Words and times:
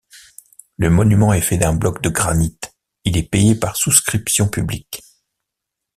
Le 0.77 0.89
monument 0.89 1.31
est 1.31 1.41
fait 1.41 1.59
d’un 1.59 1.75
bloc 1.75 2.01
de 2.01 2.09
granit, 2.09 2.57
il 3.03 3.17
est 3.17 3.29
payé 3.29 3.53
par 3.53 3.75
souscription 3.75 4.47
publique. 4.47 5.03